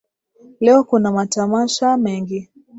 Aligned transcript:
Leo 0.59 0.83
kuna 0.83 1.11
matamasha 1.11 1.97
mengi. 1.97 2.49